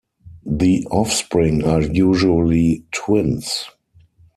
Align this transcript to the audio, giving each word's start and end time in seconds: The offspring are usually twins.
The 0.47 0.83
offspring 0.89 1.63
are 1.63 1.83
usually 1.83 2.85
twins. 2.91 3.69